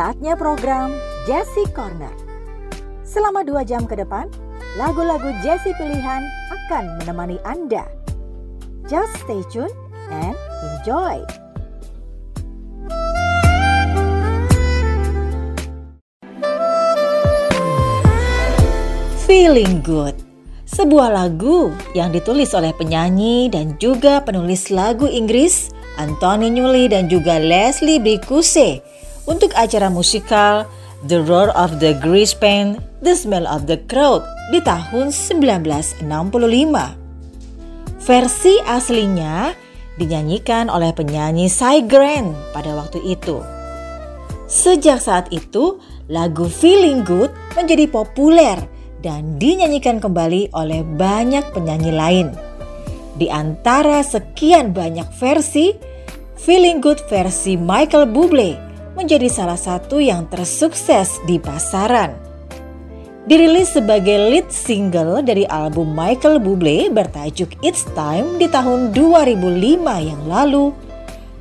[0.00, 0.96] Saatnya program
[1.28, 2.08] Jesse Corner.
[3.04, 4.32] Selama dua jam ke depan,
[4.80, 7.84] lagu-lagu Jesse pilihan akan menemani Anda.
[8.88, 9.68] Just stay tuned
[10.08, 10.32] and
[10.64, 11.20] enjoy.
[19.28, 20.16] Feeling Good
[20.64, 25.68] sebuah lagu yang ditulis oleh penyanyi dan juga penulis lagu Inggris
[26.00, 28.80] Anthony Newley dan juga Leslie Bricusse
[29.30, 30.66] untuk acara musikal
[31.06, 36.02] The Roar of the Grease Paint, The Smell of the Crowd di tahun 1965.
[38.02, 39.54] Versi aslinya
[39.96, 43.38] dinyanyikan oleh penyanyi Cy Grant pada waktu itu.
[44.50, 45.78] Sejak saat itu,
[46.10, 48.58] lagu Feeling Good menjadi populer
[48.98, 52.28] dan dinyanyikan kembali oleh banyak penyanyi lain.
[53.14, 55.70] Di antara sekian banyak versi,
[56.40, 58.69] Feeling Good versi Michael Bublé
[59.00, 62.12] menjadi salah satu yang tersukses di pasaran.
[63.24, 69.40] Dirilis sebagai lead single dari album Michael Bublé bertajuk It's Time di tahun 2005
[70.04, 70.76] yang lalu,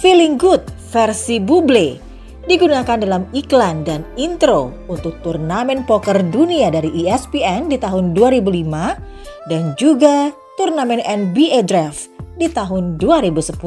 [0.00, 2.00] Feeling Good versi Bublé
[2.48, 9.76] digunakan dalam iklan dan intro untuk turnamen poker dunia dari ESPN di tahun 2005 dan
[9.78, 13.60] juga turnamen NBA Draft di tahun 2010.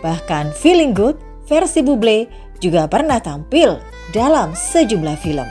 [0.00, 1.16] Bahkan Feeling Good
[1.50, 3.80] versi Buble juga pernah tampil
[4.12, 5.48] dalam sejumlah film.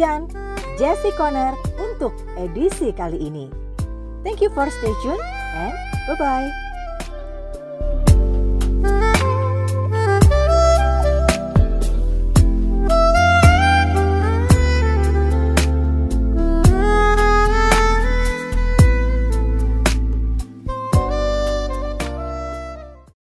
[0.00, 0.32] Demikian
[0.80, 3.52] Jessie Connor untuk edisi kali ini.
[4.24, 5.20] Thank you for stay tuned
[5.60, 5.76] and
[6.08, 6.69] bye-bye.